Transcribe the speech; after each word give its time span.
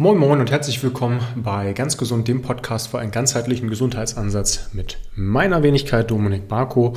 Moin 0.00 0.16
Moin 0.16 0.38
und 0.38 0.52
herzlich 0.52 0.80
willkommen 0.84 1.20
bei 1.34 1.72
Ganz 1.72 1.96
Gesund, 1.96 2.28
dem 2.28 2.40
Podcast 2.40 2.86
für 2.86 3.00
einen 3.00 3.10
ganzheitlichen 3.10 3.68
Gesundheitsansatz 3.68 4.68
mit 4.72 4.98
meiner 5.16 5.64
Wenigkeit 5.64 6.08
Dominik 6.08 6.46
Barko. 6.46 6.94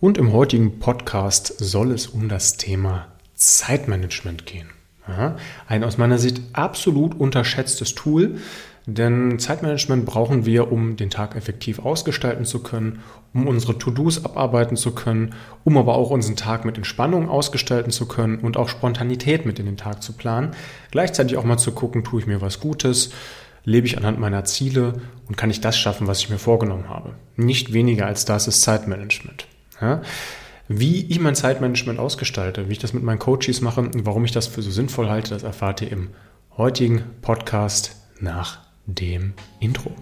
Und 0.00 0.18
im 0.18 0.32
heutigen 0.32 0.80
Podcast 0.80 1.54
soll 1.58 1.92
es 1.92 2.08
um 2.08 2.28
das 2.28 2.56
Thema 2.56 3.06
Zeitmanagement 3.36 4.44
gehen. 4.44 4.68
Ein 5.68 5.84
aus 5.84 5.98
meiner 5.98 6.18
Sicht 6.18 6.40
absolut 6.52 7.14
unterschätztes 7.14 7.94
Tool, 7.94 8.38
denn 8.86 9.38
Zeitmanagement 9.38 10.04
brauchen 10.04 10.44
wir, 10.44 10.72
um 10.72 10.96
den 10.96 11.08
Tag 11.08 11.36
effektiv 11.36 11.78
ausgestalten 11.78 12.44
zu 12.44 12.62
können, 12.62 13.00
um 13.32 13.46
unsere 13.46 13.78
To-Dos 13.78 14.24
abarbeiten 14.24 14.76
zu 14.76 14.92
können, 14.92 15.34
um 15.62 15.78
aber 15.78 15.94
auch 15.94 16.10
unseren 16.10 16.36
Tag 16.36 16.64
mit 16.64 16.76
Entspannung 16.76 17.28
ausgestalten 17.28 17.92
zu 17.92 18.06
können 18.06 18.38
und 18.38 18.56
auch 18.56 18.68
Spontanität 18.68 19.46
mit 19.46 19.58
in 19.60 19.66
den 19.66 19.76
Tag 19.76 20.02
zu 20.02 20.14
planen. 20.14 20.50
Gleichzeitig 20.90 21.36
auch 21.36 21.44
mal 21.44 21.58
zu 21.58 21.72
gucken, 21.72 22.02
tue 22.02 22.20
ich 22.20 22.26
mir 22.26 22.40
was 22.40 22.58
Gutes, 22.58 23.10
lebe 23.64 23.86
ich 23.86 23.96
anhand 23.96 24.18
meiner 24.18 24.44
Ziele 24.44 24.94
und 25.28 25.36
kann 25.36 25.50
ich 25.50 25.60
das 25.60 25.78
schaffen, 25.78 26.08
was 26.08 26.18
ich 26.18 26.30
mir 26.30 26.38
vorgenommen 26.38 26.88
habe. 26.88 27.14
Nicht 27.36 27.72
weniger 27.72 28.06
als 28.06 28.24
das 28.24 28.48
ist 28.48 28.62
Zeitmanagement. 28.62 29.46
Ja? 29.80 30.02
Wie 30.66 31.06
ich 31.06 31.20
mein 31.20 31.36
Zeitmanagement 31.36 32.00
ausgestalte, 32.00 32.68
wie 32.68 32.72
ich 32.72 32.78
das 32.80 32.92
mit 32.92 33.04
meinen 33.04 33.20
Coaches 33.20 33.60
mache 33.60 33.80
und 33.80 34.06
warum 34.06 34.24
ich 34.24 34.32
das 34.32 34.48
für 34.48 34.62
so 34.62 34.72
sinnvoll 34.72 35.08
halte, 35.08 35.30
das 35.30 35.44
erfahrt 35.44 35.82
ihr 35.82 35.92
im 35.92 36.10
heutigen 36.56 37.04
Podcast 37.20 37.96
nach 38.20 38.71
dem 38.86 39.34
Intro. 39.60 39.92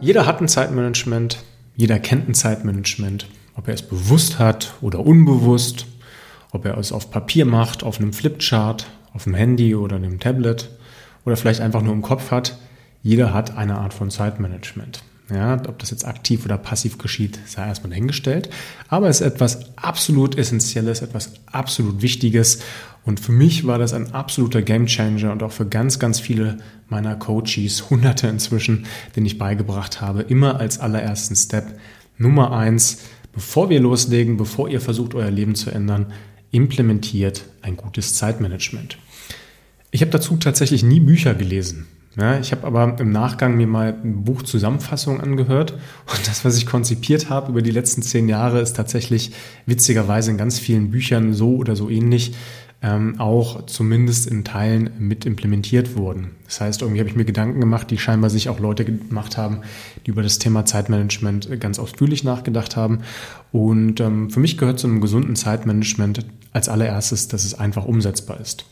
Jeder 0.00 0.26
hat 0.26 0.40
ein 0.40 0.48
Zeitmanagement, 0.48 1.42
jeder 1.76 1.98
kennt 1.98 2.28
ein 2.28 2.34
Zeitmanagement, 2.34 3.26
ob 3.56 3.68
er 3.68 3.74
es 3.74 3.82
bewusst 3.82 4.38
hat 4.38 4.74
oder 4.80 5.00
unbewusst, 5.00 5.86
ob 6.52 6.64
er 6.64 6.78
es 6.78 6.92
auf 6.92 7.10
Papier 7.10 7.44
macht, 7.44 7.82
auf 7.82 7.98
einem 7.98 8.12
Flipchart, 8.12 8.86
auf 9.12 9.24
dem 9.24 9.34
Handy 9.34 9.74
oder 9.74 9.96
einem 9.96 10.20
Tablet 10.20 10.70
oder 11.24 11.36
vielleicht 11.36 11.60
einfach 11.60 11.82
nur 11.82 11.92
im 11.92 12.02
Kopf 12.02 12.30
hat. 12.30 12.58
Jeder 13.02 13.34
hat 13.34 13.56
eine 13.56 13.78
Art 13.78 13.92
von 13.92 14.10
Zeitmanagement. 14.10 15.02
Ja, 15.30 15.60
ob 15.68 15.78
das 15.78 15.90
jetzt 15.90 16.06
aktiv 16.06 16.46
oder 16.46 16.56
passiv 16.56 16.96
geschieht, 16.96 17.38
sei 17.46 17.66
erstmal 17.66 17.90
dahingestellt. 17.90 18.48
Aber 18.88 19.10
es 19.10 19.20
ist 19.20 19.26
etwas 19.26 19.76
absolut 19.76 20.38
Essentielles, 20.38 21.02
etwas 21.02 21.32
absolut 21.44 22.00
Wichtiges. 22.00 22.60
Und 23.04 23.20
für 23.20 23.32
mich 23.32 23.66
war 23.66 23.78
das 23.78 23.92
ein 23.92 24.14
absoluter 24.14 24.62
Gamechanger 24.62 25.30
und 25.30 25.42
auch 25.42 25.52
für 25.52 25.66
ganz, 25.66 25.98
ganz 25.98 26.18
viele 26.18 26.58
meiner 26.88 27.14
Coaches, 27.14 27.90
hunderte 27.90 28.26
inzwischen, 28.28 28.86
den 29.16 29.26
ich 29.26 29.36
beigebracht 29.36 30.00
habe, 30.00 30.22
immer 30.22 30.58
als 30.60 30.78
allerersten 30.78 31.36
Step. 31.36 31.78
Nummer 32.16 32.52
eins, 32.52 33.00
bevor 33.32 33.68
wir 33.68 33.80
loslegen, 33.80 34.38
bevor 34.38 34.70
ihr 34.70 34.80
versucht, 34.80 35.14
euer 35.14 35.30
Leben 35.30 35.54
zu 35.54 35.70
ändern, 35.70 36.12
implementiert 36.52 37.44
ein 37.60 37.76
gutes 37.76 38.14
Zeitmanagement. 38.14 38.96
Ich 39.90 40.00
habe 40.00 40.10
dazu 40.10 40.36
tatsächlich 40.36 40.82
nie 40.82 41.00
Bücher 41.00 41.34
gelesen. 41.34 41.86
Ja, 42.18 42.40
ich 42.40 42.50
habe 42.50 42.66
aber 42.66 42.96
im 42.98 43.12
Nachgang 43.12 43.56
mir 43.56 43.68
mal 43.68 43.96
ein 44.02 44.24
Buch 44.24 44.42
Zusammenfassung 44.42 45.20
angehört 45.20 45.72
und 45.72 46.26
das, 46.26 46.44
was 46.44 46.56
ich 46.56 46.66
konzipiert 46.66 47.30
habe 47.30 47.52
über 47.52 47.62
die 47.62 47.70
letzten 47.70 48.02
zehn 48.02 48.28
Jahre, 48.28 48.60
ist 48.60 48.74
tatsächlich 48.74 49.30
witzigerweise 49.66 50.32
in 50.32 50.36
ganz 50.36 50.58
vielen 50.58 50.90
Büchern 50.90 51.32
so 51.32 51.54
oder 51.54 51.76
so 51.76 51.88
ähnlich 51.88 52.34
ähm, 52.82 53.20
auch 53.20 53.66
zumindest 53.66 54.26
in 54.26 54.42
Teilen 54.42 54.90
mit 54.98 55.26
implementiert 55.26 55.96
worden. 55.96 56.32
Das 56.46 56.60
heißt, 56.60 56.82
irgendwie 56.82 57.00
habe 57.00 57.08
ich 57.08 57.16
mir 57.16 57.24
Gedanken 57.24 57.60
gemacht, 57.60 57.88
die 57.90 57.98
scheinbar 57.98 58.30
sich 58.30 58.48
auch 58.48 58.58
Leute 58.58 58.84
gemacht 58.84 59.36
haben, 59.36 59.60
die 60.04 60.10
über 60.10 60.22
das 60.22 60.38
Thema 60.38 60.64
Zeitmanagement 60.64 61.60
ganz 61.60 61.78
ausführlich 61.78 62.24
nachgedacht 62.24 62.76
haben. 62.76 63.00
Und 63.52 64.00
ähm, 64.00 64.30
für 64.30 64.40
mich 64.40 64.58
gehört 64.58 64.80
zu 64.80 64.88
einem 64.88 65.00
gesunden 65.00 65.36
Zeitmanagement 65.36 66.26
als 66.52 66.68
allererstes, 66.68 67.28
dass 67.28 67.44
es 67.44 67.56
einfach 67.56 67.84
umsetzbar 67.84 68.40
ist. 68.40 68.64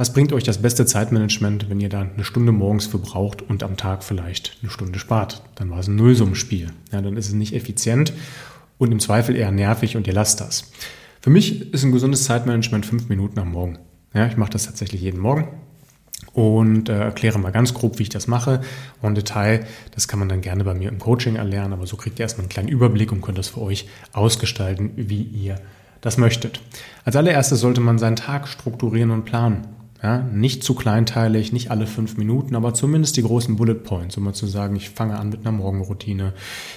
Was 0.00 0.14
bringt 0.14 0.32
euch 0.32 0.44
das 0.44 0.62
beste 0.62 0.86
Zeitmanagement, 0.86 1.68
wenn 1.68 1.78
ihr 1.78 1.90
da 1.90 2.00
eine 2.00 2.24
Stunde 2.24 2.52
morgens 2.52 2.86
für 2.86 2.96
braucht 2.96 3.42
und 3.42 3.62
am 3.62 3.76
Tag 3.76 4.02
vielleicht 4.02 4.56
eine 4.62 4.70
Stunde 4.70 4.98
spart? 4.98 5.42
Dann 5.56 5.68
war 5.68 5.78
es 5.78 5.88
ein 5.88 5.96
Nullsummenspiel. 5.96 6.68
Ja, 6.90 7.02
dann 7.02 7.18
ist 7.18 7.26
es 7.26 7.34
nicht 7.34 7.54
effizient 7.54 8.14
und 8.78 8.92
im 8.92 8.98
Zweifel 8.98 9.36
eher 9.36 9.50
nervig 9.50 9.98
und 9.98 10.06
ihr 10.06 10.14
lasst 10.14 10.40
das. 10.40 10.72
Für 11.20 11.28
mich 11.28 11.74
ist 11.74 11.84
ein 11.84 11.92
gesundes 11.92 12.24
Zeitmanagement 12.24 12.86
fünf 12.86 13.10
Minuten 13.10 13.38
am 13.40 13.52
Morgen. 13.52 13.78
Ja, 14.14 14.26
ich 14.26 14.38
mache 14.38 14.52
das 14.52 14.64
tatsächlich 14.64 15.02
jeden 15.02 15.20
Morgen 15.20 15.48
und 16.32 16.88
äh, 16.88 16.98
erkläre 16.98 17.38
mal 17.38 17.52
ganz 17.52 17.74
grob, 17.74 17.98
wie 17.98 18.04
ich 18.04 18.08
das 18.08 18.26
mache. 18.26 18.62
Und 19.02 19.18
Detail, 19.18 19.66
das 19.94 20.08
kann 20.08 20.18
man 20.18 20.30
dann 20.30 20.40
gerne 20.40 20.64
bei 20.64 20.72
mir 20.72 20.88
im 20.88 20.98
Coaching 20.98 21.36
erlernen, 21.36 21.74
aber 21.74 21.86
so 21.86 21.98
kriegt 21.98 22.18
ihr 22.18 22.22
erstmal 22.22 22.44
einen 22.44 22.48
kleinen 22.48 22.68
Überblick 22.68 23.12
und 23.12 23.20
könnt 23.20 23.36
das 23.36 23.48
für 23.48 23.60
euch 23.60 23.86
ausgestalten, 24.14 24.92
wie 24.96 25.24
ihr 25.24 25.60
das 26.00 26.16
möchtet. 26.16 26.62
Als 27.04 27.16
allererstes 27.16 27.60
sollte 27.60 27.82
man 27.82 27.98
seinen 27.98 28.16
Tag 28.16 28.48
strukturieren 28.48 29.10
und 29.10 29.26
planen. 29.26 29.66
Ja, 30.02 30.18
nicht 30.18 30.64
zu 30.64 30.74
kleinteilig, 30.74 31.52
nicht 31.52 31.70
alle 31.70 31.86
fünf 31.86 32.16
Minuten, 32.16 32.56
aber 32.56 32.72
zumindest 32.72 33.18
die 33.18 33.22
großen 33.22 33.56
Bullet 33.56 33.74
Points, 33.74 34.16
um 34.16 34.24
mal 34.24 34.32
zu 34.32 34.46
sagen, 34.46 34.74
ich 34.76 34.88
fange 34.88 35.18
an 35.18 35.28
mit 35.28 35.40
einer 35.40 35.52
Morgenroutine, 35.52 36.32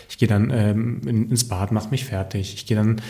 ich 0.09 0.17
gehe 0.17 0.28
dann 0.28 0.51
ähm, 0.53 1.01
ins 1.07 1.47
Bad, 1.47 1.72
mache 1.72 1.89
mich 1.89 2.03
fertig, 2.03 2.53
ich 2.53 2.66
gehe 2.66 2.75
dann 2.75 3.01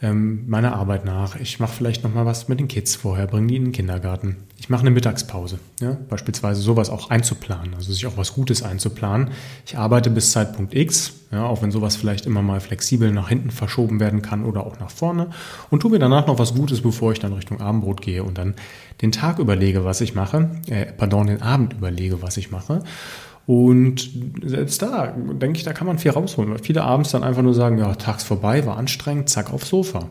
ähm, 0.00 0.48
meiner 0.48 0.76
Arbeit 0.76 1.04
nach. 1.04 1.36
Ich 1.36 1.58
mache 1.58 1.72
vielleicht 1.72 2.04
noch 2.04 2.14
mal 2.14 2.24
was 2.24 2.48
mit 2.48 2.60
den 2.60 2.68
Kids 2.68 2.94
vorher, 2.94 3.26
bringe 3.26 3.48
die 3.48 3.56
in 3.56 3.64
den 3.64 3.72
Kindergarten. 3.72 4.36
Ich 4.56 4.68
mache 4.68 4.82
eine 4.82 4.90
Mittagspause, 4.90 5.58
ja? 5.80 5.96
beispielsweise 6.08 6.60
sowas 6.60 6.90
auch 6.90 7.10
einzuplanen, 7.10 7.74
also 7.74 7.92
sich 7.92 8.06
auch 8.06 8.16
was 8.16 8.34
Gutes 8.34 8.62
einzuplanen. 8.62 9.30
Ich 9.66 9.76
arbeite 9.76 10.10
bis 10.10 10.32
Zeitpunkt 10.32 10.74
X, 10.74 11.14
ja, 11.32 11.44
auch 11.44 11.62
wenn 11.62 11.70
sowas 11.70 11.96
vielleicht 11.96 12.26
immer 12.26 12.42
mal 12.42 12.60
flexibel 12.60 13.10
nach 13.12 13.28
hinten 13.28 13.50
verschoben 13.50 13.98
werden 13.98 14.22
kann 14.22 14.44
oder 14.44 14.66
auch 14.66 14.78
nach 14.78 14.90
vorne 14.90 15.30
und 15.70 15.80
tue 15.80 15.90
mir 15.90 15.98
danach 15.98 16.26
noch 16.26 16.38
was 16.38 16.54
Gutes, 16.54 16.80
bevor 16.80 17.12
ich 17.12 17.18
dann 17.18 17.32
Richtung 17.32 17.60
Abendbrot 17.60 18.00
gehe 18.00 18.22
und 18.22 18.38
dann 18.38 18.54
den 19.02 19.12
Tag 19.12 19.38
überlege, 19.38 19.84
was 19.84 20.00
ich 20.00 20.14
mache, 20.14 20.50
äh, 20.68 20.86
pardon, 20.86 21.26
den 21.26 21.42
Abend 21.42 21.74
überlege, 21.74 22.22
was 22.22 22.36
ich 22.36 22.50
mache 22.50 22.82
und 23.48 24.10
selbst 24.44 24.82
da, 24.82 25.06
denke 25.06 25.56
ich, 25.56 25.64
da 25.64 25.72
kann 25.72 25.86
man 25.86 25.98
viel 25.98 26.10
rausholen, 26.10 26.50
weil 26.50 26.58
viele 26.58 26.82
abends 26.82 27.12
dann 27.12 27.24
einfach 27.24 27.40
nur 27.40 27.54
sagen, 27.54 27.78
ja, 27.78 27.94
tags 27.94 28.22
vorbei, 28.22 28.66
war 28.66 28.76
anstrengend, 28.76 29.30
zack, 29.30 29.54
aufs 29.54 29.70
Sofa. 29.70 30.10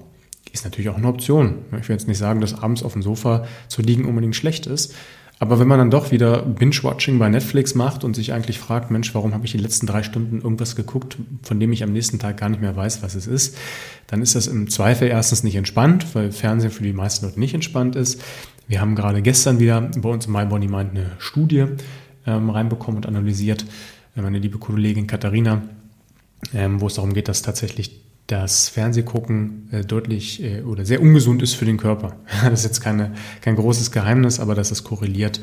Ist 0.52 0.64
natürlich 0.64 0.90
auch 0.90 0.98
eine 0.98 1.08
Option. 1.08 1.60
Ich 1.80 1.88
will 1.88 1.96
jetzt 1.96 2.08
nicht 2.08 2.18
sagen, 2.18 2.42
dass 2.42 2.60
abends 2.60 2.82
auf 2.82 2.94
dem 2.94 3.04
Sofa 3.04 3.46
zu 3.68 3.84
liegen 3.84 4.06
unbedingt 4.06 4.36
schlecht 4.36 4.66
ist. 4.66 4.96
Aber 5.38 5.60
wenn 5.60 5.68
man 5.68 5.78
dann 5.78 5.92
doch 5.92 6.10
wieder 6.10 6.42
Binge-Watching 6.42 7.20
bei 7.20 7.30
Netflix 7.30 7.76
macht 7.76 8.04
und 8.04 8.16
sich 8.16 8.34
eigentlich 8.34 8.58
fragt, 8.58 8.90
Mensch, 8.90 9.14
warum 9.14 9.36
habe 9.36 9.46
ich 9.46 9.52
die 9.52 9.60
letzten 9.60 9.86
drei 9.86 10.02
Stunden 10.02 10.42
irgendwas 10.42 10.76
geguckt, 10.76 11.20
von 11.44 11.60
dem 11.60 11.72
ich 11.72 11.84
am 11.84 11.94
nächsten 11.94 12.18
Tag 12.18 12.38
gar 12.38 12.50
nicht 12.50 12.62
mehr 12.62 12.76
weiß, 12.76 13.04
was 13.04 13.14
es 13.14 13.28
ist, 13.28 13.56
dann 14.08 14.24
ist 14.24 14.34
das 14.34 14.48
im 14.48 14.68
Zweifel 14.68 15.10
erstens 15.10 15.44
nicht 15.44 15.58
entspannt, 15.58 16.08
weil 16.16 16.32
Fernsehen 16.32 16.72
für 16.72 16.82
die 16.82 16.92
meisten 16.92 17.28
Leute 17.28 17.40
nicht 17.40 17.54
entspannt 17.54 17.96
ist. 17.96 18.20
Wir 18.68 18.82
haben 18.82 18.96
gerade 18.96 19.22
gestern 19.22 19.60
wieder 19.60 19.80
bei 19.80 20.10
uns 20.10 20.26
im 20.26 20.34
My 20.34 20.46
Body 20.46 20.68
Mind 20.68 20.90
eine 20.96 21.12
Studie 21.20 21.68
ähm, 22.28 22.50
reinbekommen 22.50 22.98
und 22.98 23.08
analysiert. 23.08 23.66
Äh, 24.16 24.22
meine 24.22 24.40
liebe 24.40 24.60
Kollegin 24.60 25.08
Katharina, 25.08 25.64
ähm, 26.54 26.82
wo 26.82 26.88
es 26.88 26.96
darum 26.96 27.14
geht, 27.14 27.28
dass 27.28 27.42
tatsächlich 27.42 28.02
das 28.28 28.68
Fernsehgucken 28.70 29.70
äh, 29.72 29.82
deutlich 29.86 30.44
äh, 30.44 30.62
oder 30.62 30.86
sehr 30.86 31.02
ungesund 31.02 31.42
ist 31.42 31.54
für 31.54 31.66
den 31.66 31.78
Körper. 31.78 32.18
das 32.44 32.60
ist 32.60 32.66
jetzt 32.66 32.82
keine, 32.82 33.14
kein 33.42 33.56
großes 33.56 33.92
Geheimnis, 33.92 34.40
aber 34.40 34.54
dass 34.54 34.72
es 34.72 34.84
korreliert 34.84 35.40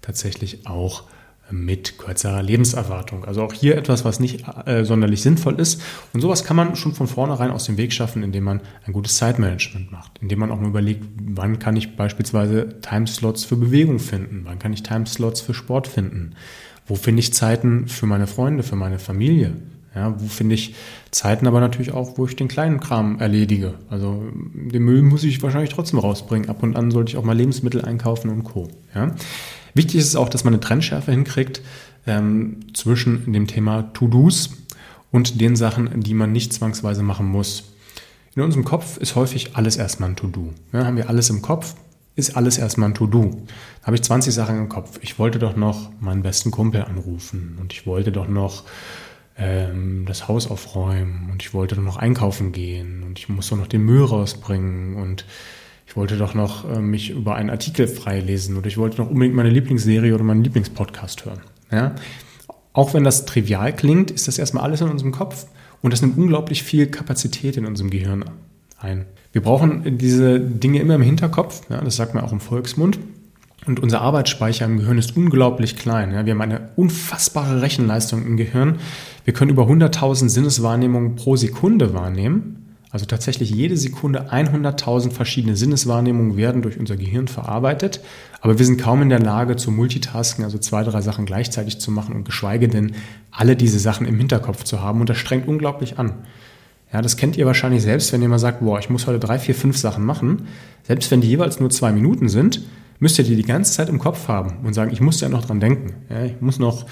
tatsächlich 0.00 0.66
auch 0.66 1.04
mit 1.52 1.98
kürzerer 1.98 2.42
Lebenserwartung. 2.42 3.24
Also 3.24 3.42
auch 3.42 3.52
hier 3.52 3.76
etwas, 3.76 4.04
was 4.04 4.20
nicht 4.20 4.44
äh, 4.66 4.84
sonderlich 4.84 5.22
sinnvoll 5.22 5.60
ist. 5.60 5.82
Und 6.12 6.20
sowas 6.20 6.44
kann 6.44 6.56
man 6.56 6.76
schon 6.76 6.94
von 6.94 7.06
vornherein 7.06 7.50
aus 7.50 7.64
dem 7.64 7.76
Weg 7.76 7.92
schaffen, 7.92 8.22
indem 8.22 8.44
man 8.44 8.60
ein 8.86 8.92
gutes 8.92 9.16
Zeitmanagement 9.16 9.92
macht, 9.92 10.18
indem 10.20 10.40
man 10.40 10.50
auch 10.50 10.60
mal 10.60 10.68
überlegt, 10.68 11.04
wann 11.22 11.58
kann 11.58 11.76
ich 11.76 11.96
beispielsweise 11.96 12.80
Timeslots 12.80 13.44
für 13.44 13.56
Bewegung 13.56 13.98
finden, 13.98 14.42
wann 14.44 14.58
kann 14.58 14.72
ich 14.72 14.82
Timeslots 14.82 15.40
für 15.40 15.54
Sport 15.54 15.86
finden, 15.86 16.34
wo 16.86 16.94
finde 16.94 17.20
ich 17.20 17.32
Zeiten 17.32 17.86
für 17.88 18.06
meine 18.06 18.26
Freunde, 18.26 18.62
für 18.62 18.76
meine 18.76 18.98
Familie, 18.98 19.54
ja, 19.94 20.18
wo 20.18 20.26
finde 20.26 20.54
ich 20.54 20.74
Zeiten 21.10 21.46
aber 21.46 21.60
natürlich 21.60 21.92
auch, 21.92 22.16
wo 22.16 22.24
ich 22.26 22.34
den 22.34 22.48
kleinen 22.48 22.80
Kram 22.80 23.18
erledige. 23.20 23.74
Also 23.90 24.24
den 24.32 24.82
Müll 24.82 25.02
muss 25.02 25.22
ich 25.22 25.42
wahrscheinlich 25.42 25.70
trotzdem 25.70 25.98
rausbringen. 25.98 26.48
Ab 26.48 26.62
und 26.62 26.76
an 26.76 26.90
sollte 26.90 27.10
ich 27.10 27.18
auch 27.18 27.24
mal 27.24 27.36
Lebensmittel 27.36 27.84
einkaufen 27.84 28.30
und 28.30 28.44
Co. 28.44 28.68
Ja. 28.94 29.14
Wichtig 29.74 29.96
ist 29.96 30.16
auch, 30.16 30.28
dass 30.28 30.44
man 30.44 30.54
eine 30.54 30.60
Trennschärfe 30.60 31.10
hinkriegt 31.10 31.62
ähm, 32.06 32.60
zwischen 32.74 33.32
dem 33.32 33.46
Thema 33.46 33.82
To-Dos 33.94 34.50
und 35.10 35.40
den 35.40 35.56
Sachen, 35.56 36.00
die 36.00 36.14
man 36.14 36.32
nicht 36.32 36.52
zwangsweise 36.52 37.02
machen 37.02 37.26
muss. 37.26 37.72
In 38.34 38.42
unserem 38.42 38.64
Kopf 38.64 38.96
ist 38.96 39.14
häufig 39.14 39.56
alles 39.56 39.76
erstmal 39.76 40.10
ein 40.10 40.16
To-Do. 40.16 40.52
Ja, 40.72 40.86
haben 40.86 40.96
wir 40.96 41.08
alles 41.08 41.28
im 41.30 41.42
Kopf, 41.42 41.74
ist 42.16 42.36
alles 42.36 42.58
erstmal 42.58 42.90
ein 42.90 42.94
To-Do. 42.94 43.30
Da 43.80 43.86
habe 43.86 43.96
ich 43.96 44.02
20 44.02 44.32
Sachen 44.32 44.58
im 44.58 44.68
Kopf. 44.68 44.98
Ich 45.02 45.18
wollte 45.18 45.38
doch 45.38 45.56
noch 45.56 45.90
meinen 46.00 46.22
besten 46.22 46.50
Kumpel 46.50 46.82
anrufen 46.82 47.58
und 47.60 47.72
ich 47.72 47.86
wollte 47.86 48.10
doch 48.10 48.28
noch 48.28 48.64
ähm, 49.36 50.04
das 50.06 50.28
Haus 50.28 50.50
aufräumen 50.50 51.30
und 51.30 51.42
ich 51.42 51.52
wollte 51.54 51.74
doch 51.74 51.82
noch 51.82 51.96
einkaufen 51.96 52.52
gehen 52.52 53.02
und 53.02 53.18
ich 53.18 53.28
muss 53.28 53.48
doch 53.48 53.56
noch 53.56 53.66
den 53.66 53.82
Müll 53.82 54.04
rausbringen 54.04 54.96
und 54.96 55.24
ich 55.92 55.96
wollte 55.96 56.16
doch 56.16 56.32
noch 56.32 56.64
äh, 56.70 56.80
mich 56.80 57.10
über 57.10 57.34
einen 57.34 57.50
Artikel 57.50 57.86
freilesen 57.86 58.56
oder 58.56 58.66
ich 58.66 58.78
wollte 58.78 59.02
noch 59.02 59.10
unbedingt 59.10 59.36
meine 59.36 59.50
Lieblingsserie 59.50 60.14
oder 60.14 60.24
meinen 60.24 60.42
Lieblingspodcast 60.42 61.26
hören. 61.26 61.40
Ja? 61.70 61.94
auch 62.72 62.94
wenn 62.94 63.04
das 63.04 63.26
trivial 63.26 63.76
klingt, 63.76 64.10
ist 64.10 64.26
das 64.26 64.38
erstmal 64.38 64.64
alles 64.64 64.80
in 64.80 64.88
unserem 64.88 65.12
Kopf 65.12 65.46
und 65.82 65.92
das 65.92 66.00
nimmt 66.00 66.16
unglaublich 66.16 66.62
viel 66.62 66.86
Kapazität 66.86 67.58
in 67.58 67.66
unserem 67.66 67.90
Gehirn 67.90 68.24
ein. 68.78 69.04
Wir 69.32 69.42
brauchen 69.42 69.98
diese 69.98 70.40
Dinge 70.40 70.80
immer 70.80 70.94
im 70.94 71.02
Hinterkopf, 71.02 71.68
ja, 71.68 71.82
das 71.82 71.96
sagt 71.96 72.14
man 72.14 72.24
auch 72.24 72.32
im 72.32 72.40
Volksmund. 72.40 72.98
Und 73.66 73.78
unser 73.78 74.00
Arbeitsspeicher 74.00 74.64
im 74.64 74.78
Gehirn 74.78 74.96
ist 74.96 75.14
unglaublich 75.14 75.76
klein. 75.76 76.12
Ja. 76.12 76.24
Wir 76.24 76.32
haben 76.32 76.40
eine 76.40 76.70
unfassbare 76.74 77.60
Rechenleistung 77.60 78.26
im 78.26 78.36
Gehirn. 78.38 78.80
Wir 79.24 79.34
können 79.34 79.52
über 79.52 79.68
100.000 79.68 80.30
Sinneswahrnehmungen 80.30 81.14
pro 81.14 81.36
Sekunde 81.36 81.94
wahrnehmen. 81.94 82.61
Also 82.92 83.06
tatsächlich 83.06 83.50
jede 83.50 83.78
Sekunde 83.78 84.30
100.000 84.30 85.12
verschiedene 85.12 85.56
Sinneswahrnehmungen 85.56 86.36
werden 86.36 86.60
durch 86.60 86.78
unser 86.78 86.96
Gehirn 86.96 87.26
verarbeitet. 87.26 88.00
Aber 88.42 88.58
wir 88.58 88.66
sind 88.66 88.78
kaum 88.78 89.00
in 89.00 89.08
der 89.08 89.18
Lage 89.18 89.56
zu 89.56 89.70
multitasken, 89.70 90.44
also 90.44 90.58
zwei, 90.58 90.84
drei 90.84 91.00
Sachen 91.00 91.24
gleichzeitig 91.24 91.80
zu 91.80 91.90
machen 91.90 92.14
und 92.14 92.24
geschweige 92.24 92.68
denn 92.68 92.92
alle 93.30 93.56
diese 93.56 93.78
Sachen 93.78 94.06
im 94.06 94.18
Hinterkopf 94.18 94.64
zu 94.64 94.82
haben. 94.82 95.00
Und 95.00 95.08
das 95.08 95.16
strengt 95.16 95.48
unglaublich 95.48 95.98
an. 95.98 96.12
Ja, 96.92 97.00
das 97.00 97.16
kennt 97.16 97.38
ihr 97.38 97.46
wahrscheinlich 97.46 97.80
selbst, 97.80 98.12
wenn 98.12 98.20
ihr 98.20 98.28
mal 98.28 98.38
sagt, 98.38 98.60
boah, 98.60 98.78
ich 98.78 98.90
muss 98.90 99.06
heute 99.06 99.18
drei, 99.18 99.38
vier, 99.38 99.54
fünf 99.54 99.78
Sachen 99.78 100.04
machen. 100.04 100.48
Selbst 100.82 101.10
wenn 101.10 101.22
die 101.22 101.28
jeweils 101.28 101.60
nur 101.60 101.70
zwei 101.70 101.92
Minuten 101.92 102.28
sind, 102.28 102.60
müsst 102.98 103.18
ihr 103.18 103.24
die 103.24 103.36
die 103.36 103.42
ganze 103.42 103.72
Zeit 103.72 103.88
im 103.88 103.98
Kopf 103.98 104.28
haben 104.28 104.58
und 104.64 104.74
sagen, 104.74 104.92
ich 104.92 105.00
muss 105.00 105.18
ja 105.22 105.30
noch 105.30 105.46
dran 105.46 105.60
denken. 105.60 105.94
Ja, 106.10 106.24
ich 106.24 106.42
muss 106.42 106.58
noch 106.58 106.84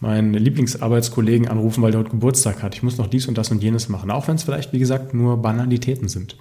meinen 0.00 0.32
Lieblingsarbeitskollegen 0.32 1.48
anrufen, 1.48 1.82
weil 1.82 1.92
der 1.92 2.00
heute 2.00 2.10
Geburtstag 2.10 2.62
hat. 2.62 2.74
Ich 2.74 2.82
muss 2.82 2.96
noch 2.96 3.06
dies 3.06 3.28
und 3.28 3.36
das 3.36 3.50
und 3.50 3.62
jenes 3.62 3.88
machen, 3.88 4.10
auch 4.10 4.28
wenn 4.28 4.36
es 4.36 4.42
vielleicht, 4.42 4.72
wie 4.72 4.78
gesagt, 4.78 5.12
nur 5.14 5.36
Banalitäten 5.42 6.08
sind. 6.08 6.36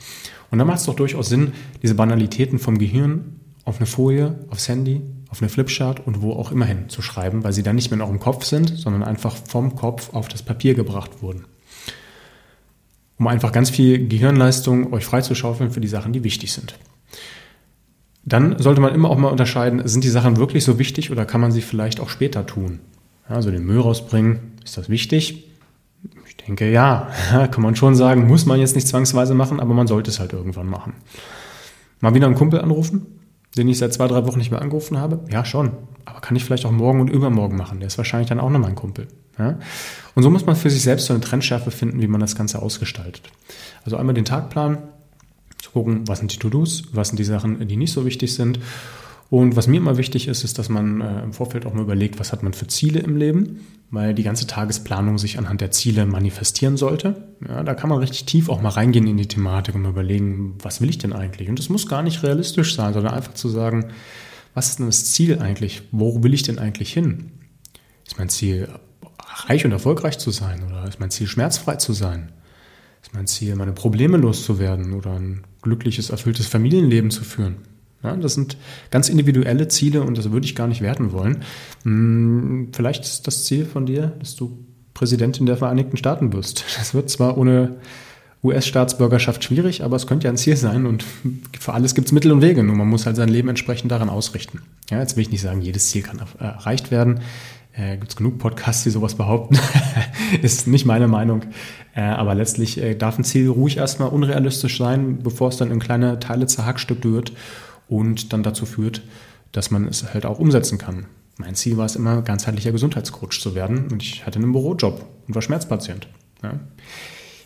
Und 0.50 0.58
dann 0.58 0.68
macht 0.68 0.80
es 0.80 0.86
doch 0.86 0.96
durchaus 0.96 1.30
Sinn, 1.30 1.52
diese 1.84 1.96
Banalitäten 1.96 2.58
vom 2.58 2.78
Gehirn 2.78 3.36
auf 3.66 3.78
eine 3.78 3.86
Folie, 3.86 4.40
aufs 4.50 4.70
Handy, 4.70 5.02
auf 5.30 5.42
eine 5.42 5.50
Flipchart 5.50 6.08
und 6.08 6.22
wo 6.22 6.32
auch 6.32 6.52
immer 6.52 6.66
hin 6.66 6.88
zu 6.88 7.02
schreiben, 7.02 7.44
weil 7.44 7.54
sie 7.54 7.62
dann 7.62 7.76
nicht 7.76 7.92
mehr 7.92 8.00
noch 8.00 8.10
im 8.10 8.20
Kopf 8.20 8.46
sind, 8.46 8.70
sondern 8.78 9.04
einfach 9.04 9.36
vom 9.36 9.76
Kopf 9.76 10.14
auf 10.14 10.28
das 10.30 10.42
Papier 10.42 10.74
gebracht 10.74 11.22
wurden. 11.22 11.46
Um 13.18 13.28
einfach 13.28 13.52
ganz 13.52 13.70
viel 13.70 14.08
Gehirnleistung 14.08 14.94
euch 14.94 15.06
freizuschaufeln 15.06 15.72
für 15.72 15.82
die 15.82 15.90
Sachen, 15.90 16.14
die 16.14 16.24
wichtig 16.24 16.54
sind. 16.54 16.80
Dann 18.24 18.58
sollte 18.58 18.80
man 18.80 18.96
immer 18.96 19.10
auch 19.10 19.18
mal 19.18 19.28
unterscheiden, 19.28 19.88
sind 19.88 20.04
die 20.04 20.10
Sachen 20.10 20.38
wirklich 20.38 20.64
so 20.64 20.80
wichtig 20.80 21.12
oder 21.12 21.26
kann 21.26 21.42
man 21.42 21.52
sie 21.52 21.62
vielleicht 21.62 22.00
auch 22.00 22.10
später 22.10 22.46
tun? 22.46 22.80
Also 23.30 23.52
den 23.52 23.66
Müll 23.66 23.80
rausbringen, 23.80 24.40
ist 24.64 24.78
das 24.78 24.90
wichtig? 24.90 25.46
Ich 26.28 26.38
denke, 26.38 26.72
ja, 26.72 27.10
kann 27.52 27.62
man 27.62 27.76
schon 27.76 27.96
sagen, 27.96 28.28
muss 28.28 28.46
man 28.46 28.60
jetzt 28.60 28.76
nicht 28.76 28.88
zwangsweise 28.88 29.36
machen, 29.36 29.60
aber 29.60 29.74
man 29.74 29.88
sollte 29.88 30.10
es 30.10 30.20
halt 30.20 30.34
irgendwann 30.34 30.68
machen. 30.68 30.94
Mal 32.02 32.16
wieder 32.16 32.26
einen 32.26 32.36
Kumpel 32.36 32.60
anrufen, 32.60 33.06
den 33.56 33.68
ich 33.68 33.78
seit 33.78 33.94
zwei, 33.94 34.08
drei 34.08 34.26
Wochen 34.26 34.40
nicht 34.40 34.52
mehr 34.52 34.62
angerufen 34.62 34.98
habe? 34.98 35.20
Ja, 35.32 35.46
schon. 35.46 35.72
Aber 36.06 36.22
kann 36.22 36.36
ich 36.36 36.44
vielleicht 36.44 36.66
auch 36.66 36.72
morgen 36.72 37.02
und 37.02 37.10
übermorgen 37.10 37.56
machen? 37.56 37.80
Der 37.80 37.88
ist 37.88 37.98
wahrscheinlich 37.98 38.30
dann 38.30 38.40
auch 38.40 38.50
noch 38.50 38.60
mein 38.60 38.76
Kumpel. 38.76 39.08
Ja? 39.38 39.60
Und 40.16 40.24
so 40.24 40.32
muss 40.32 40.46
man 40.46 40.56
für 40.56 40.70
sich 40.70 40.82
selbst 40.82 41.06
so 41.06 41.14
eine 41.14 41.22
Trendschärfe 41.22 41.70
finden, 41.70 42.02
wie 42.02 42.08
man 42.08 42.22
das 42.22 42.36
Ganze 42.36 42.62
ausgestaltet. 42.62 43.30
Also 43.86 43.98
einmal 43.98 44.16
den 44.16 44.26
Tagplan, 44.26 44.80
zu 45.62 45.72
gucken, 45.72 46.08
was 46.08 46.20
sind 46.20 46.34
die 46.34 46.40
To-Dos, 46.40 46.86
was 46.94 47.10
sind 47.10 47.18
die 47.18 47.24
Sachen, 47.24 47.68
die 47.68 47.78
nicht 47.78 47.92
so 47.92 48.06
wichtig 48.06 48.34
sind 48.34 48.60
und 49.30 49.56
was 49.56 49.68
mir 49.68 49.78
immer 49.78 49.98
wichtig 49.98 50.28
ist, 50.28 50.44
ist, 50.44 50.58
dass 50.58 50.70
man 50.70 51.02
äh, 51.02 51.22
im 51.22 51.34
Vorfeld 51.34 51.68
auch 51.68 51.74
mal 51.74 51.84
überlegt, 51.84 52.20
was 52.20 52.32
hat 52.32 52.42
man 52.42 52.54
für 52.54 52.66
Ziele 52.66 53.00
im 53.00 53.16
Leben, 53.16 53.60
weil 53.92 54.16
die 54.16 54.24
ganze 54.24 54.48
Tagesplanung 54.48 55.20
sich 55.20 55.38
anhand 55.38 55.62
der 55.62 55.70
Ziele 55.70 56.08
manifestieren 56.08 56.78
sollte. 56.78 57.28
Ja, 57.48 57.62
da 57.62 57.76
kann 57.76 57.90
man 57.90 58.00
richtig 58.00 58.26
tief 58.26 58.50
auch 58.50 58.62
mal 58.62 58.70
reingehen 58.70 59.06
in 59.06 59.18
die 59.18 59.28
Thematik 59.28 59.76
und 59.76 59.84
mal 59.84 59.90
überlegen, 59.90 60.56
was 60.64 60.82
will 60.82 60.90
ich 60.90 60.98
denn 60.98 61.14
eigentlich? 61.14 61.48
Und 61.48 61.60
das 61.60 61.70
muss 61.70 61.88
gar 61.88 62.02
nicht 62.02 62.24
realistisch 62.24 62.76
sein, 62.76 62.94
sondern 62.94 63.14
einfach 63.14 63.36
zu 63.36 63.50
sagen, 63.50 63.92
was 64.56 64.70
ist 64.70 64.80
denn 64.80 64.88
das 64.88 65.12
Ziel 65.12 65.40
eigentlich? 65.40 65.84
Wo 65.92 66.24
will 66.24 66.34
ich 66.34 66.42
denn 66.42 66.58
eigentlich 66.58 66.92
hin? 66.92 67.32
Ist 68.08 68.18
mein 68.18 68.30
Ziel, 68.30 68.68
reich 69.48 69.64
und 69.64 69.72
erfolgreich 69.72 70.18
zu 70.18 70.32
sein 70.32 70.64
oder 70.64 70.88
ist 70.88 71.00
mein 71.00 71.12
Ziel, 71.12 71.28
schmerzfrei 71.28 71.76
zu 71.76 71.94
sein? 71.94 72.32
Ist 73.04 73.14
mein 73.14 73.28
Ziel, 73.28 73.56
meine 73.56 73.74
Probleme 73.74 74.18
loszuwerden 74.18 74.94
oder 74.94 75.14
ein 75.14 75.44
glückliches, 75.62 76.10
erfülltes 76.10 76.48
Familienleben 76.48 77.12
zu 77.12 77.24
führen? 77.24 77.58
Ja, 78.04 78.16
das 78.16 78.34
sind 78.34 78.58
ganz 78.92 79.10
individuelle 79.10 79.68
Ziele 79.68 80.04
und 80.04 80.18
das 80.18 80.32
würde 80.32 80.46
ich 80.46 80.56
gar 80.56 80.68
nicht 80.68 80.82
werten 80.82 81.12
wollen. 81.12 81.44
Hm, 81.84 82.70
vielleicht 82.72 83.04
ist 83.04 83.28
das 83.28 83.44
Ziel 83.44 83.66
von 83.66 83.86
dir, 83.86 84.14
dass 84.20 84.36
du 84.36 84.58
Präsidentin 84.94 85.46
der 85.46 85.58
Vereinigten 85.58 85.98
Staaten 85.98 86.32
wirst. 86.34 86.64
Das 86.78 86.94
wird 86.94 87.10
zwar 87.10 87.38
ohne 87.38 87.78
US-Staatsbürgerschaft 88.44 89.44
schwierig, 89.44 89.84
aber 89.84 89.98
es 89.98 90.08
könnte 90.08 90.26
ja 90.26 90.32
ein 90.32 90.38
Ziel 90.38 90.56
sein 90.56 90.86
und 90.86 91.04
für 91.60 91.74
alles 91.74 91.94
gibt 91.94 92.08
es 92.08 92.14
Mittel 92.14 92.32
und 92.32 92.42
Wege. 92.42 92.64
Nur 92.64 92.76
man 92.76 92.88
muss 92.88 93.06
halt 93.06 93.18
sein 93.18 93.28
Leben 93.28 93.50
entsprechend 93.50 93.92
daran 93.92 94.10
ausrichten. 94.10 94.62
Ja, 94.90 95.00
jetzt 95.00 95.18
will 95.18 95.24
ich 95.24 95.32
nicht 95.32 95.42
sagen, 95.42 95.62
jedes 95.62 95.90
Ziel 95.90 96.04
kann 96.04 96.22
erreicht 96.40 96.92
werden. 96.92 97.20
Äh, 97.74 97.98
gibt 97.98 98.12
es 98.12 98.16
genug 98.16 98.40
Podcasts, 98.40 98.84
die 98.84 98.90
sowas 98.92 99.16
behaupten. 99.16 99.58
ist 100.42 100.68
nicht 100.68 100.86
meine 100.86 101.10
Meinung. 101.10 101.44
Äh, 101.94 102.02
aber 102.02 102.34
letztlich 102.34 102.82
äh, 102.82 102.96
darf 102.96 103.18
ein 103.18 103.26
Ziel 103.26 103.50
ruhig 103.50 103.78
erstmal 103.78 104.10
unrealistisch 104.10 104.78
sein, 104.78 105.20
bevor 105.22 105.50
es 105.50 105.58
dann 105.58 105.70
in 105.70 105.80
kleine 105.80 106.20
Teile 106.20 106.48
zerhackstückt 106.48 107.04
wird 107.04 107.34
und 107.90 108.32
dann 108.32 108.44
dazu 108.44 108.66
führt, 108.66 109.02
dass 109.52 109.72
man 109.72 109.86
es 109.86 110.14
halt 110.14 110.26
auch 110.26 110.40
umsetzen 110.40 110.78
kann. 110.78 111.08
Mein 111.38 111.56
Ziel 111.56 111.78
war 111.78 111.86
es 111.86 111.96
immer, 111.96 112.22
ganzheitlicher 112.22 112.72
Gesundheitscoach 112.72 113.40
zu 113.42 113.56
werden 113.56 113.88
und 113.92 114.04
ich 114.04 114.26
hatte 114.26 114.40
einen 114.40 114.52
Bürojob 114.52 115.06
und 115.28 115.36
war 115.36 115.42
Schmerzpatient. 115.42 116.08
Ja. 116.44 116.60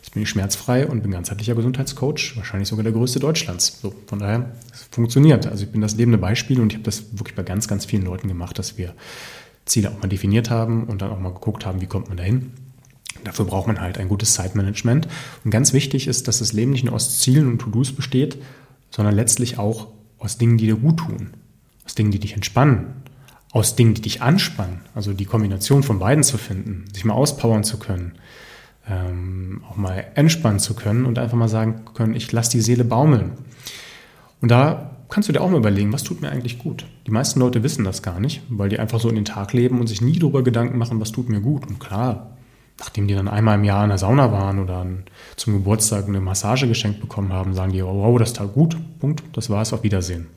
Jetzt 0.02 0.14
bin 0.14 0.24
ich 0.24 0.30
schmerzfrei 0.30 0.86
und 0.88 1.02
bin 1.02 1.12
ganzheitlicher 1.12 1.56
Gesundheitscoach, 1.56 2.36
wahrscheinlich 2.36 2.68
sogar 2.68 2.84
der 2.84 2.92
größte 2.92 3.20
Deutschlands. 3.20 3.80
So, 3.82 3.94
von 4.08 4.20
daher, 4.20 4.52
es 4.72 4.88
funktioniert. 4.92 5.48
Also 5.48 5.64
ich 5.64 5.72
bin 5.72 5.82
das 5.82 5.96
lebende 5.96 6.18
Beispiel 6.18 6.60
und 6.60 6.74
ich 6.74 6.76
habe 6.76 6.84
das 6.84 7.18
wirklich 7.18 7.36
bei 7.36 7.44
ganz, 7.44 7.68
ganz 7.68 7.86
vielen 7.86 8.04
Leuten 8.04 8.28
gemacht, 8.28 8.60
dass 8.60 8.78
wir 8.78 8.94
Ziele 9.66 9.92
auch 9.92 10.02
mal 10.02 10.10
definiert 10.10 10.50
haben 10.50 10.86
und 10.86 11.02
dann 11.02 11.12
auch 11.12 11.20
mal 11.20 11.34
geguckt 11.34 11.66
haben, 11.66 11.80
wie 11.80 11.88
kommt 11.88 12.10
man 12.10 12.18
dahin. 12.18 12.52
Dafür 13.24 13.46
braucht 13.46 13.68
man 13.68 13.80
halt 13.80 13.98
ein 13.98 14.10
gutes 14.10 14.34
Zeitmanagement. 14.34 15.08
Und 15.46 15.52
ganz 15.52 15.72
wichtig 15.72 16.08
ist, 16.08 16.28
dass 16.28 16.40
das 16.40 16.52
Leben 16.52 16.72
nicht 16.72 16.84
nur 16.84 16.96
aus 16.96 17.20
Zielen 17.20 17.48
und 17.48 17.60
To-Dos 17.60 17.94
besteht, 17.94 18.38
sondern 18.92 19.16
letztlich 19.16 19.58
auch 19.58 19.88
aus 20.24 20.38
Dingen, 20.38 20.58
die 20.58 20.68
dir 20.68 20.78
gut 20.78 20.98
tun, 20.98 21.32
aus 21.86 21.96
Dingen, 21.96 22.12
die 22.12 22.20
dich 22.20 22.34
entspannen, 22.34 23.04
aus 23.52 23.76
Dingen, 23.76 23.94
die 23.94 24.02
dich 24.02 24.22
anspannen. 24.22 24.80
Also 24.96 25.14
die 25.14 25.26
Kombination 25.26 25.84
von 25.84 26.00
beiden 26.00 26.24
zu 26.24 26.38
finden, 26.38 26.86
sich 26.94 27.04
mal 27.04 27.14
auspowern 27.14 27.64
zu 27.64 27.78
können, 27.78 28.14
ähm, 28.90 29.62
auch 29.70 29.76
mal 29.76 30.06
entspannen 30.16 30.60
zu 30.60 30.76
können 30.76 31.06
und 31.06 31.20
einfach 31.20 31.38
mal 31.38 31.50
sagen 31.50 31.82
können, 31.94 32.16
ich 32.16 32.32
lasse 32.32 32.52
die 32.52 32.62
Seele 32.62 32.86
baumeln. 32.86 33.34
Und 34.42 34.50
da 34.50 34.92
kannst 35.10 35.30
du 35.30 35.34
dir 35.34 35.42
auch 35.42 35.50
mal 35.50 35.58
überlegen, 35.58 35.94
was 35.94 36.04
tut 36.04 36.22
mir 36.22 36.30
eigentlich 36.30 36.58
gut? 36.58 36.86
Die 37.06 37.12
meisten 37.12 37.40
Leute 37.40 37.62
wissen 37.62 37.84
das 37.84 38.02
gar 38.02 38.20
nicht, 38.20 38.42
weil 38.50 38.70
die 38.70 38.80
einfach 38.80 39.00
so 39.00 39.10
in 39.10 39.16
den 39.16 39.26
Tag 39.26 39.54
leben 39.54 39.80
und 39.80 39.88
sich 39.88 40.02
nie 40.02 40.20
darüber 40.20 40.42
Gedanken 40.42 40.78
machen, 40.78 41.00
was 41.00 41.12
tut 41.12 41.30
mir 41.30 41.42
gut. 41.42 41.68
Und 41.68 41.80
klar, 41.80 42.38
nachdem 42.80 43.08
die 43.08 43.14
dann 43.14 43.28
einmal 43.28 43.56
im 43.56 43.64
Jahr 43.64 43.84
in 43.84 43.90
der 43.90 43.98
Sauna 43.98 44.32
waren 44.32 44.60
oder 44.60 44.86
zum 45.36 45.54
Geburtstag 45.54 46.08
eine 46.08 46.20
Massage 46.20 46.68
geschenkt 46.68 47.02
bekommen 47.02 47.32
haben, 47.32 47.54
sagen 47.54 47.72
die, 47.72 47.84
wow, 47.84 48.18
das 48.20 48.34
tat 48.34 48.54
gut, 48.54 48.78
Punkt, 49.00 49.24
das 49.34 49.50
war 49.50 49.62
es, 49.62 49.74
auf 49.74 49.84
Wiedersehen. 49.84 50.28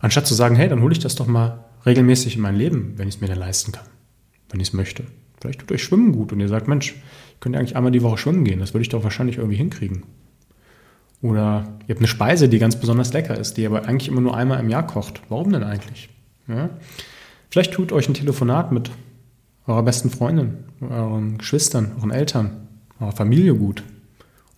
Anstatt 0.00 0.26
zu 0.26 0.34
sagen, 0.34 0.56
hey, 0.56 0.68
dann 0.68 0.82
hole 0.82 0.92
ich 0.92 0.98
das 0.98 1.14
doch 1.14 1.26
mal 1.26 1.64
regelmäßig 1.86 2.36
in 2.36 2.42
mein 2.42 2.56
Leben, 2.56 2.94
wenn 2.96 3.08
ich 3.08 3.16
es 3.16 3.20
mir 3.20 3.28
denn 3.28 3.38
leisten 3.38 3.72
kann, 3.72 3.86
wenn 4.50 4.60
ich 4.60 4.68
es 4.68 4.74
möchte. 4.74 5.04
Vielleicht 5.40 5.60
tut 5.60 5.72
euch 5.72 5.82
Schwimmen 5.82 6.12
gut 6.12 6.32
und 6.32 6.40
ihr 6.40 6.48
sagt, 6.48 6.68
Mensch, 6.68 6.94
ich 7.34 7.40
könnte 7.40 7.58
eigentlich 7.58 7.76
einmal 7.76 7.92
die 7.92 8.02
Woche 8.02 8.18
schwimmen 8.18 8.44
gehen, 8.44 8.60
das 8.60 8.74
würde 8.74 8.82
ich 8.82 8.88
doch 8.88 9.04
wahrscheinlich 9.04 9.38
irgendwie 9.38 9.56
hinkriegen. 9.56 10.04
Oder 11.22 11.78
ihr 11.86 11.94
habt 11.94 12.00
eine 12.00 12.08
Speise, 12.08 12.48
die 12.48 12.58
ganz 12.58 12.76
besonders 12.76 13.12
lecker 13.12 13.36
ist, 13.38 13.56
die 13.56 13.66
aber 13.66 13.86
eigentlich 13.86 14.08
immer 14.08 14.22
nur 14.22 14.36
einmal 14.36 14.58
im 14.60 14.70
Jahr 14.70 14.86
kocht. 14.86 15.20
Warum 15.28 15.52
denn 15.52 15.62
eigentlich? 15.62 16.08
Ja? 16.48 16.70
Vielleicht 17.50 17.72
tut 17.72 17.92
euch 17.92 18.08
ein 18.08 18.14
Telefonat 18.14 18.72
mit 18.72 18.90
eurer 19.66 19.82
besten 19.82 20.10
Freundin, 20.10 20.64
euren 20.80 21.38
Geschwistern, 21.38 21.92
euren 21.96 22.10
Eltern, 22.10 22.68
eurer 22.98 23.12
Familie 23.12 23.54
gut. 23.54 23.82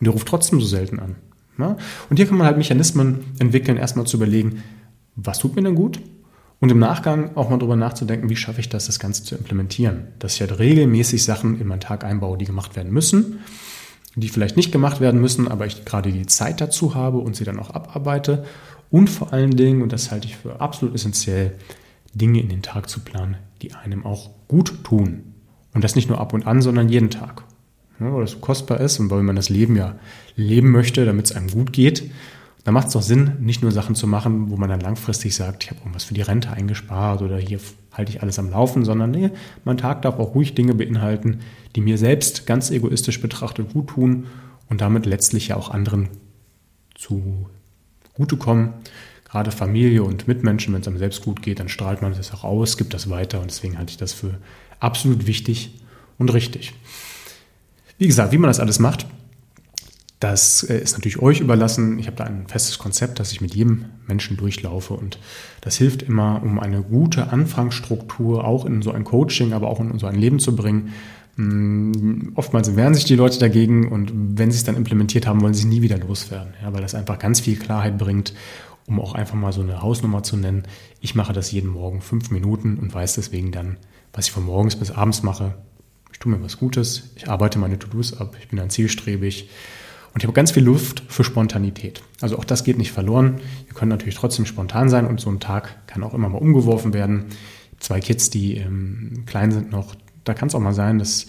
Und 0.01 0.07
ihr 0.07 0.13
ruft 0.13 0.29
trotzdem 0.29 0.61
so 0.61 0.67
selten 0.67 0.99
an. 0.99 1.17
Ja? 1.59 1.77
Und 2.11 2.17
hier 2.17 2.27
kann 2.27 2.39
man 2.39 2.47
halt 2.47 2.57
Mechanismen 2.57 3.21
entwickeln, 3.39 3.77
erstmal 3.77 4.07
zu 4.07 4.17
überlegen, 4.17 4.63
was 5.17 5.39
tut 5.39 5.57
mir 5.57 5.63
denn 5.63 5.75
gut? 5.75 6.01
Und 6.61 6.71
im 6.71 6.79
Nachgang 6.79 7.37
auch 7.37 7.51
mal 7.51 7.59
darüber 7.59 7.77
nachzudenken, 7.77 8.31
wie 8.31 8.37
schaffe 8.37 8.61
ich 8.61 8.69
das, 8.69 8.87
das 8.87 9.01
Ganze 9.01 9.25
zu 9.25 9.35
implementieren. 9.35 10.09
Dass 10.21 10.35
ich 10.35 10.41
halt 10.41 10.61
regelmäßig 10.61 11.25
Sachen 11.25 11.61
in 11.61 11.67
meinen 11.67 11.81
Tag 11.81 12.05
einbaue, 12.05 12.39
die 12.39 12.45
gemacht 12.45 12.77
werden 12.77 12.93
müssen, 12.93 13.41
die 14.15 14.29
vielleicht 14.29 14.57
nicht 14.57 14.71
gemacht 14.71 15.01
werden 15.01 15.21
müssen, 15.21 15.49
aber 15.49 15.67
ich 15.67 15.85
gerade 15.85 16.13
die 16.13 16.27
Zeit 16.27 16.61
dazu 16.61 16.95
habe 16.95 17.19
und 17.19 17.35
sie 17.35 17.45
dann 17.45 17.59
auch 17.59 17.71
abarbeite. 17.71 18.45
Und 18.91 19.11
vor 19.11 19.33
allen 19.33 19.57
Dingen, 19.57 19.83
und 19.83 19.93
das 19.93 20.13
halte 20.13 20.29
ich 20.29 20.37
für 20.37 20.61
absolut 20.61 20.95
essentiell, 20.95 21.55
Dinge 22.15 22.41
in 22.41 22.49
den 22.49 22.63
Tag 22.63 22.89
zu 22.89 23.01
planen, 23.01 23.37
die 23.63 23.75
einem 23.75 24.05
auch 24.05 24.31
gut 24.49 24.85
tun. 24.85 25.35
Und 25.75 25.85
das 25.85 25.97
nicht 25.97 26.09
nur 26.09 26.21
ab 26.21 26.35
und 26.35 26.47
an, 26.47 26.61
sondern 26.61 26.89
jeden 26.89 27.11
Tag. 27.11 27.45
Ja, 28.01 28.13
weil 28.13 28.23
das 28.23 28.41
kostbar 28.41 28.81
ist 28.81 28.99
und 28.99 29.11
weil 29.11 29.23
man 29.23 29.37
das 29.37 29.49
Leben 29.49 29.77
ja 29.77 29.97
leben 30.35 30.71
möchte, 30.71 31.05
damit 31.05 31.27
es 31.27 31.33
einem 31.33 31.49
gut 31.49 31.73
geht. 31.73 32.11
Da 32.65 32.73
macht 32.73 32.89
es 32.89 32.93
doch 32.93 33.03
Sinn, 33.03 33.33
nicht 33.41 33.63
nur 33.63 33.73
Sachen 33.73 33.95
zu 33.95 34.07
machen, 34.07 34.51
wo 34.51 34.57
man 34.57 34.69
dann 34.69 34.81
langfristig 34.81 35.35
sagt, 35.35 35.65
ich 35.65 35.71
habe 35.71 35.81
irgendwas 35.81 36.05
für 36.05 36.15
die 36.15 36.23
Rente 36.23 36.51
eingespart 36.51 37.23
oder 37.23 37.37
hier 37.39 37.59
halte 37.93 38.13
ich 38.13 38.23
alles 38.23 38.39
am 38.39 38.51
Laufen, 38.51 38.85
sondern 38.85 39.11
nee, 39.11 39.31
mein 39.65 39.79
Tag 39.79 40.03
darf 40.03 40.19
auch 40.19 40.35
ruhig 40.35 40.55
Dinge 40.55 40.75
beinhalten, 40.75 41.41
die 41.75 41.81
mir 41.81 41.99
selbst 41.99 42.47
ganz 42.47 42.71
egoistisch 42.71 43.21
betrachtet 43.21 43.73
gut 43.73 43.89
tun 43.89 44.27
und 44.69 44.81
damit 44.81 45.07
letztlich 45.07 45.49
ja 45.49 45.57
auch 45.57 45.71
anderen 45.71 46.09
zu 46.95 47.47
kommen 48.39 48.75
gerade 49.33 49.51
Familie 49.51 50.03
und 50.03 50.29
Mitmenschen, 50.29 50.75
wenn 50.75 50.83
es 50.83 50.87
einem 50.87 50.99
selbst 50.99 51.23
gut 51.23 51.41
geht, 51.41 51.59
dann 51.59 51.71
strahlt 51.71 52.03
man 52.03 52.13
das 52.15 52.33
auch 52.35 52.45
aus, 52.45 52.77
gibt 52.77 52.93
das 52.93 53.09
weiter 53.09 53.41
und 53.41 53.51
deswegen 53.51 53.79
halte 53.79 53.91
ich 53.91 53.97
das 53.97 54.13
für 54.13 54.35
absolut 54.79 55.27
wichtig 55.27 55.81
und 56.19 56.33
richtig. 56.35 56.75
Wie 57.97 58.07
gesagt, 58.07 58.33
wie 58.33 58.39
man 58.39 58.49
das 58.49 58.61
alles 58.61 58.79
macht, 58.79 59.07
das 60.21 60.63
äh, 60.65 60.79
ist 60.79 60.93
natürlich 60.93 61.19
euch 61.21 61.41
überlassen. 61.41 61.99
Ich 61.99 62.09
habe 62.09 62.17
da 62.17 62.25
ein 62.25 62.47
festes 62.47 62.79
Konzept, 62.79 63.21
das 63.21 63.33
ich 63.33 63.41
mit 63.41 63.55
jedem 63.55 63.87
Menschen 64.07 64.37
durchlaufe 64.37 64.93
und 64.93 65.19
das 65.63 65.77
hilft 65.77 66.03
immer, 66.03 66.43
um 66.43 66.61
eine 66.61 66.83
gute 66.83 67.33
Anfangsstruktur 67.33 68.45
auch 68.45 68.67
in 68.67 68.83
so 68.83 68.93
ein 68.93 69.05
Coaching, 69.05 69.55
aber 69.55 69.69
auch 69.69 69.81
in 69.81 69.99
so 69.99 70.07
ein 70.07 70.17
Leben 70.17 70.41
zu 70.41 70.55
bringen. 70.55 70.93
Hm, 71.37 72.33
oftmals 72.35 72.77
wehren 72.77 72.93
sich 72.93 73.05
die 73.05 73.17
Leute 73.17 73.39
dagegen 73.39 73.91
und 73.91 74.13
wenn 74.15 74.51
sie 74.51 74.59
es 74.59 74.65
dann 74.65 74.77
implementiert 74.77 75.27
haben, 75.27 75.41
wollen 75.41 75.55
sie 75.55 75.67
nie 75.67 75.81
wieder 75.81 75.97
loswerden, 75.97 76.53
ja, 76.63 76.71
weil 76.75 76.83
das 76.83 76.95
einfach 76.95 77.19
ganz 77.19 77.41
viel 77.41 77.57
Klarheit 77.57 77.97
bringt, 77.97 78.35
um 78.87 79.01
auch 79.01 79.15
einfach 79.15 79.35
mal 79.35 79.53
so 79.53 79.61
eine 79.61 79.83
Hausnummer 79.83 80.23
zu 80.23 80.37
nennen. 80.37 80.65
Ich 81.01 81.15
mache 81.15 81.33
das 81.33 81.53
jeden 81.53 81.71
Morgen 81.71 82.01
fünf 82.01 82.31
Minuten 82.31 82.79
und 82.79 82.93
weiß 82.93 83.15
deswegen 83.15 83.53
dann, 83.53 83.77
was 84.13 84.27
ich 84.27 84.33
von 84.33 84.45
morgens 84.45 84.77
bis 84.77 84.91
abends 84.91 85.23
mache. 85.23 85.55
Ich 86.13 86.19
tue 86.19 86.31
mir 86.33 86.43
was 86.43 86.59
Gutes, 86.59 87.11
ich 87.17 87.29
arbeite 87.29 87.59
meine 87.59 87.79
To-Dos 87.79 88.19
ab, 88.21 88.37
ich 88.41 88.49
bin 88.49 88.59
dann 88.59 88.71
zielstrebig 88.71 89.49
und 90.15 90.21
ich 90.21 90.25
habe 90.25 90.35
ganz 90.35 90.51
viel 90.51 90.65
Luft 90.65 91.03
für 91.09 91.25
Spontanität. 91.25 92.03
Also 92.21 92.37
auch 92.39 92.45
das 92.45 92.65
geht 92.65 92.77
nicht 92.77 92.93
verloren. 92.93 93.41
Ihr 93.67 93.75
könnt 93.75 93.89
natürlich 93.89 94.15
trotzdem 94.15 94.45
spontan 94.45 94.89
sein 94.89 95.07
und 95.07 95.21
so 95.21 95.31
ein 95.31 95.41
Tag 95.41 95.87
kann 95.87 96.03
auch 96.03 96.15
immer 96.15 96.29
mal 96.29 96.39
umgeworfen 96.39 96.93
werden. 96.93 97.27
Zwei 97.79 98.01
Kids, 98.01 98.31
die 98.31 98.59
ähm, 98.59 99.25
klein 99.27 99.53
sind 99.53 99.73
noch, 99.73 99.95
da 100.25 100.35
kann 100.35 100.49
es 100.49 100.55
auch 100.55 100.61
mal 100.61 100.75
sein, 100.75 100.99
dass 100.99 101.27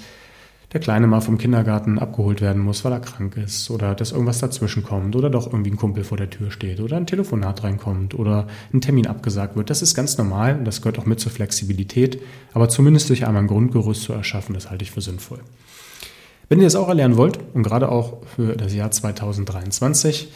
der 0.73 0.81
Kleine 0.81 1.05
mal 1.05 1.21
vom 1.21 1.37
Kindergarten 1.37 1.99
abgeholt 1.99 2.41
werden 2.41 2.61
muss, 2.61 2.83
weil 2.83 2.91
er 2.91 2.99
krank 2.99 3.37
ist 3.37 3.69
oder 3.69 3.93
dass 3.93 4.11
irgendwas 4.11 4.39
dazwischen 4.39 4.83
kommt 4.83 5.15
oder 5.15 5.29
doch 5.29 5.45
irgendwie 5.45 5.69
ein 5.69 5.77
Kumpel 5.77 6.03
vor 6.03 6.17
der 6.17 6.31
Tür 6.31 6.49
steht 6.49 6.79
oder 6.79 6.97
ein 6.97 7.05
Telefonat 7.05 7.63
reinkommt 7.63 8.15
oder 8.15 8.47
ein 8.73 8.81
Termin 8.81 9.05
abgesagt 9.05 9.55
wird. 9.55 9.69
Das 9.69 9.83
ist 9.83 9.93
ganz 9.93 10.17
normal 10.17 10.57
und 10.57 10.65
das 10.65 10.81
gehört 10.81 10.97
auch 10.97 11.05
mit 11.05 11.19
zur 11.19 11.31
Flexibilität, 11.31 12.19
aber 12.53 12.69
zumindest 12.69 13.09
durch 13.09 13.27
einmal 13.27 13.43
ein 13.43 13.47
Grundgerüst 13.47 14.01
zu 14.01 14.13
erschaffen, 14.13 14.55
das 14.55 14.71
halte 14.71 14.83
ich 14.83 14.91
für 14.91 15.01
sinnvoll. 15.01 15.39
Wenn 16.49 16.59
ihr 16.59 16.65
das 16.65 16.75
auch 16.75 16.89
erlernen 16.89 17.17
wollt 17.17 17.39
und 17.53 17.63
gerade 17.63 17.89
auch 17.89 18.25
für 18.35 18.55
das 18.55 18.73
Jahr 18.73 18.89
2023, 18.89 20.29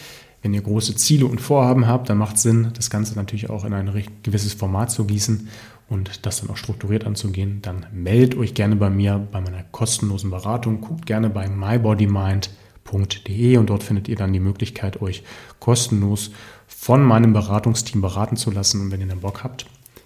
wenn 0.43 0.53
ihr 0.53 0.61
große 0.61 0.95
Ziele 0.95 1.25
und 1.25 1.41
Vorhaben 1.41 1.87
habt, 1.87 2.09
dann 2.09 2.19
macht 2.19 2.37
es 2.37 2.43
Sinn, 2.43 2.69
das 2.75 2.91
Ganze 2.91 3.15
natürlich 3.15 3.49
auch 3.49 3.65
in 3.65 3.73
ein 3.73 3.91
gewisses 4.21 4.53
Format 4.53 4.91
zu 4.91 5.05
gießen 5.05 5.49
und 5.89 6.25
das 6.25 6.41
dann 6.41 6.49
auch 6.49 6.57
strukturiert 6.57 7.05
anzugehen, 7.05 7.61
dann 7.61 7.85
meldet 7.91 8.37
euch 8.37 8.53
gerne 8.53 8.75
bei 8.75 8.89
mir 8.89 9.25
bei 9.31 9.39
meiner 9.39 9.63
kostenlosen 9.63 10.29
Beratung. 10.29 10.81
Guckt 10.81 11.05
gerne 11.05 11.29
bei 11.29 11.47
mybodymind.de 11.47 13.55
und 13.57 13.69
dort 13.69 13.83
findet 13.83 14.09
ihr 14.09 14.17
dann 14.17 14.33
die 14.33 14.39
Möglichkeit, 14.39 15.01
euch 15.01 15.23
kostenlos 15.59 16.31
von 16.67 17.03
meinem 17.03 17.33
Beratungsteam 17.33 18.01
beraten 18.01 18.35
zu 18.35 18.51
lassen. 18.51 18.81
Und 18.81 18.91
wenn 18.91 19.01
ihr 19.01 19.07
dann 19.07 19.21
Bock 19.21 19.43
habt, 19.43 19.65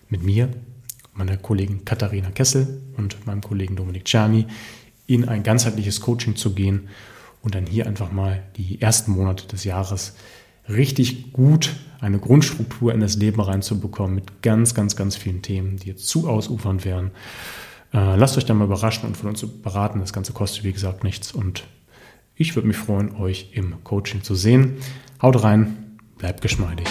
mit 0.10 0.24
mir, 0.24 0.50
meiner 1.14 1.36
Kollegin 1.38 1.84
Katharina 1.84 2.30
Kessel 2.30 2.82
und 2.98 3.26
meinem 3.26 3.42
Kollegen 3.42 3.76
Dominik 3.76 4.06
Czerny 4.06 4.46
in 5.08 5.28
ein 5.28 5.42
ganzheitliches 5.44 6.00
Coaching 6.02 6.36
zu 6.36 6.54
gehen 6.54 6.90
und 7.42 7.56
dann 7.56 7.66
hier 7.66 7.88
einfach 7.88 8.12
mal 8.12 8.44
die 8.56 8.80
ersten 8.82 9.12
Monate 9.12 9.48
des 9.48 9.64
Jahres 9.64 10.16
richtig 10.74 11.34
gut 11.34 11.76
eine 12.00 12.20
Grundstruktur 12.20 12.94
in 12.94 13.00
das 13.00 13.16
Leben 13.16 13.40
reinzubekommen 13.40 14.16
mit 14.16 14.42
ganz, 14.42 14.74
ganz, 14.74 14.96
ganz 14.96 15.16
vielen 15.16 15.42
Themen, 15.42 15.78
die 15.78 15.90
jetzt 15.90 16.08
zu 16.08 16.28
ausufernd 16.28 16.84
wären. 16.84 17.12
Äh, 17.94 18.16
lasst 18.16 18.38
euch 18.38 18.46
dann 18.46 18.58
mal 18.58 18.66
überraschen 18.66 19.08
und 19.08 19.16
von 19.16 19.30
uns 19.30 19.46
beraten. 19.46 20.00
Das 20.00 20.14
Ganze 20.14 20.34
kostet, 20.34 20.64
wie 20.64 20.74
gesagt, 20.74 21.04
nichts. 21.04 21.32
Und 21.32 21.64
ich 22.36 22.56
würde 22.56 22.68
mich 22.68 22.78
freuen, 22.78 23.16
euch 23.16 23.52
im 23.54 23.84
Coaching 23.84 24.24
zu 24.24 24.34
sehen. 24.34 24.78
Haut 25.22 25.44
rein, 25.44 25.98
bleibt 26.18 26.42
geschmeidig. 26.42 26.88